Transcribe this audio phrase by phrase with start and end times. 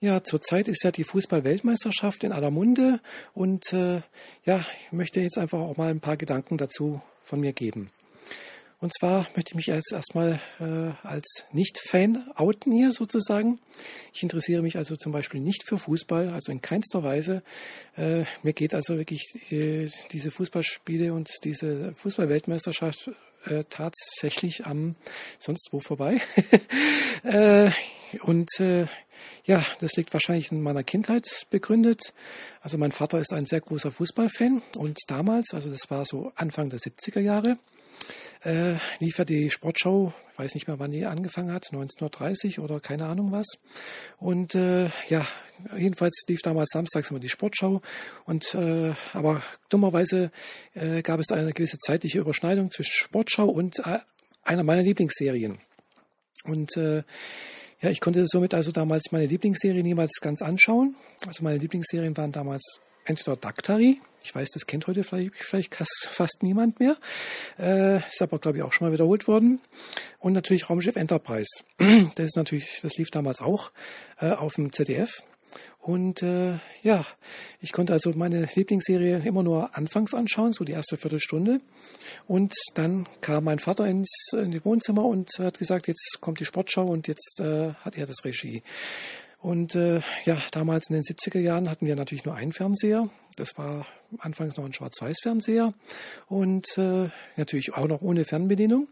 [0.00, 3.00] Ja, zurzeit ist ja die Fußball-Weltmeisterschaft in aller Munde
[3.34, 4.00] und äh,
[4.44, 7.90] ja, ich möchte jetzt einfach auch mal ein paar Gedanken dazu von mir geben.
[8.80, 13.58] Und zwar möchte ich mich jetzt erstmal äh, als Nicht-Fan outen hier sozusagen.
[14.14, 17.42] Ich interessiere mich also zum Beispiel nicht für Fußball, also in keinster Weise.
[17.96, 23.10] Äh, mir geht also wirklich äh, diese Fußballspiele und diese Fußball-Weltmeisterschaft
[23.46, 24.94] äh, tatsächlich am
[25.40, 26.20] sonst wo vorbei.
[27.24, 27.72] äh,
[28.22, 28.86] und äh,
[29.48, 32.12] ja, das liegt wahrscheinlich in meiner Kindheit begründet.
[32.60, 36.68] Also mein Vater ist ein sehr großer Fußballfan und damals, also das war so Anfang
[36.68, 37.56] der 70er Jahre,
[38.44, 42.78] äh, lief ja die Sportschau, ich weiß nicht mehr, wann die angefangen hat, 1930 oder
[42.78, 43.46] keine Ahnung was.
[44.18, 45.26] Und äh, ja,
[45.76, 47.80] jedenfalls lief damals samstags immer die Sportschau.
[48.26, 50.30] Und äh, aber dummerweise
[50.74, 54.00] äh, gab es eine gewisse zeitliche Überschneidung zwischen Sportschau und äh,
[54.44, 55.58] einer meiner Lieblingsserien.
[56.44, 57.02] Und äh,
[57.80, 60.96] ja, ich konnte somit also damals meine Lieblingsserien niemals ganz anschauen.
[61.26, 66.42] Also meine Lieblingsserien waren damals entweder Daktari, ich weiß, das kennt heute vielleicht, vielleicht fast
[66.42, 66.96] niemand mehr,
[67.58, 69.60] äh, ist aber glaube ich auch schon mal wiederholt worden.
[70.18, 71.62] Und natürlich Raumschiff Enterprise.
[72.14, 73.70] Das ist natürlich, das lief damals auch
[74.20, 75.22] äh, auf dem ZDF.
[75.78, 77.04] Und äh, ja,
[77.60, 81.60] ich konnte also meine Lieblingsserie immer nur anfangs anschauen, so die erste Viertelstunde.
[82.26, 86.44] Und dann kam mein Vater ins in die Wohnzimmer und hat gesagt, jetzt kommt die
[86.44, 88.62] Sportschau und jetzt äh, hat er das Regie.
[89.40, 93.08] Und äh, ja, damals in den 70er Jahren hatten wir natürlich nur einen Fernseher.
[93.36, 93.86] Das war
[94.18, 95.74] anfangs noch ein Schwarz-Weiß-Fernseher
[96.26, 98.88] und äh, natürlich auch noch ohne Fernbedienung.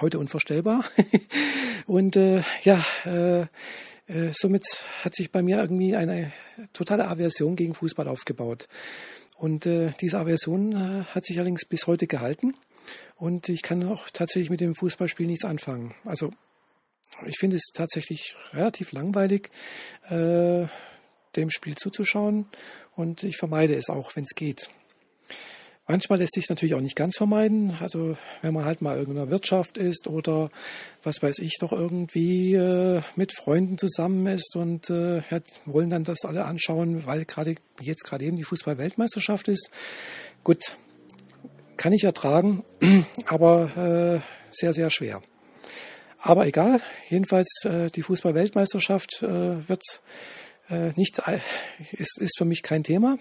[0.00, 0.84] Heute unvorstellbar.
[1.86, 3.46] und äh, ja, äh,
[4.08, 6.32] äh, somit hat sich bei mir irgendwie eine
[6.72, 8.68] totale Aversion gegen Fußball aufgebaut.
[9.36, 12.54] Und äh, diese Aversion äh, hat sich allerdings bis heute gehalten.
[13.16, 15.94] Und ich kann auch tatsächlich mit dem Fußballspiel nichts anfangen.
[16.04, 16.32] Also
[17.26, 19.50] ich finde es tatsächlich relativ langweilig,
[20.08, 20.66] äh,
[21.36, 22.46] dem Spiel zuzuschauen.
[22.96, 24.70] Und ich vermeide es auch, wenn es geht.
[25.90, 27.74] Manchmal lässt sich natürlich auch nicht ganz vermeiden.
[27.80, 30.50] Also wenn man halt mal irgendeiner Wirtschaft ist oder
[31.02, 35.22] was weiß ich doch irgendwie äh, mit Freunden zusammen ist und äh,
[35.64, 39.70] wollen dann das alle anschauen, weil gerade jetzt gerade eben die Fußball-Weltmeisterschaft ist.
[40.44, 40.76] Gut,
[41.78, 42.64] kann ich ertragen,
[43.24, 44.20] aber äh,
[44.50, 45.22] sehr, sehr schwer.
[46.18, 50.02] Aber egal, jedenfalls äh, die Fußball-Weltmeisterschaft äh, wird
[50.70, 51.20] äh, nichts
[51.92, 53.18] ist, ist für mich kein Thema.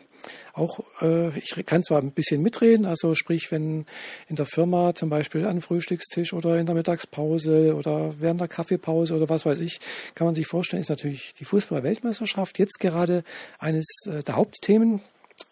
[0.53, 3.85] Auch äh, ich kann zwar ein bisschen mitreden, also sprich, wenn
[4.27, 9.15] in der Firma zum Beispiel an Frühstückstisch oder in der Mittagspause oder während der Kaffeepause
[9.15, 9.79] oder was weiß ich,
[10.15, 13.23] kann man sich vorstellen, ist natürlich die Fußball-Weltmeisterschaft jetzt gerade
[13.59, 15.01] eines äh, der Hauptthemen.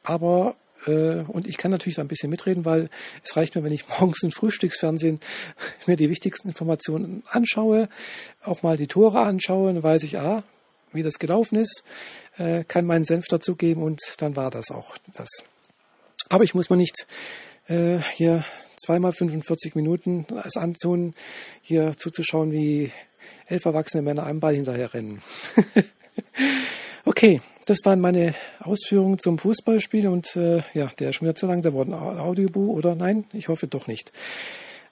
[0.03, 0.55] Aber
[0.87, 2.89] äh, und ich kann natürlich da ein bisschen mitreden, weil
[3.23, 5.19] es reicht mir, wenn ich morgens im Frühstücksfernsehen
[5.85, 7.89] mir die wichtigsten Informationen anschaue,
[8.43, 10.43] auch mal die Tore anschaue, dann weiß ich, ah,
[10.95, 11.83] wie das gelaufen ist,
[12.37, 15.29] äh, kann meinen Senf dazugeben und dann war das auch das.
[16.29, 17.07] Aber ich muss mir nicht
[17.67, 18.43] äh, hier
[18.77, 21.13] zweimal 45 Minuten es antun,
[21.61, 22.91] hier zuzuschauen, wie
[23.47, 25.21] elf erwachsene Männer einem Ball hinterher rennen.
[27.05, 31.47] okay, das waren meine Ausführungen zum Fußballspiel und äh, ja, der ist schon wieder zu
[31.47, 34.11] lang, ein Audiobuch oder nein, ich hoffe doch nicht.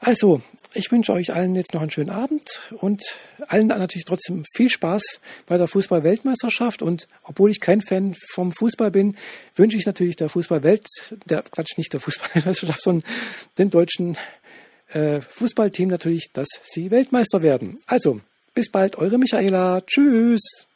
[0.05, 0.41] Also,
[0.73, 3.01] ich wünsche euch allen jetzt noch einen schönen Abend und
[3.47, 6.81] allen natürlich trotzdem viel Spaß bei der Fußball-Weltmeisterschaft.
[6.81, 9.15] Und obwohl ich kein Fan vom Fußball bin,
[9.55, 10.85] wünsche ich natürlich der Fußball-Welt,
[11.25, 13.09] der Quatsch, nicht der Fußball-Weltmeisterschaft, sondern
[13.57, 14.17] dem deutschen
[14.89, 17.77] äh, Fußballteam natürlich, dass sie Weltmeister werden.
[17.87, 18.19] Also,
[18.53, 19.79] bis bald, eure Michaela.
[19.87, 20.67] Tschüss.